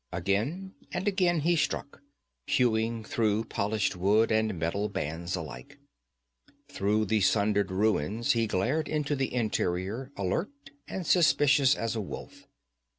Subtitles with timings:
[0.11, 2.01] Again and again he struck,
[2.47, 5.77] hewing through polished wood and metal bands alike.
[6.67, 12.47] Through the sundered ruins he glared into the interior, alert and suspicious as a wolf.